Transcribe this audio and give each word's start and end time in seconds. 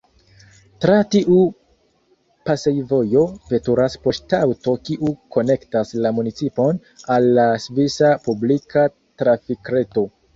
Tra 0.83 0.93
tiu 1.15 1.35
pasejvojo 2.49 3.25
veturas 3.51 3.97
poŝtaŭto, 4.07 4.73
kiu 4.89 5.11
konektas 5.35 5.93
la 6.05 6.13
municipon 6.21 6.81
al 7.17 7.29
la 7.41 7.45
svisa 7.67 8.11
publika 8.29 8.87
trafikreto. 9.23 10.05